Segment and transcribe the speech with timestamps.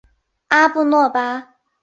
[0.47, 1.55] 阿布诺巴。